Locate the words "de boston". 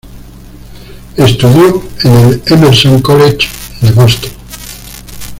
3.83-4.31